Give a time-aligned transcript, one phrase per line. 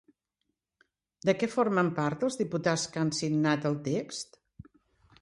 [1.29, 4.45] De què formen part els diputats que han signat el text?